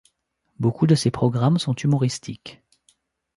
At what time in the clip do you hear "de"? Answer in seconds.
0.87-0.95